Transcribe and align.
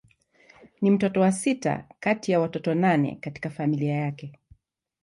Ni 0.81 0.91
mtoto 0.91 1.19
wa 1.21 1.31
sita 1.31 1.85
kati 1.99 2.31
ya 2.31 2.39
watoto 2.39 2.73
nane 2.75 3.17
katika 3.21 3.49
familia 3.49 3.93
yake. 3.95 4.39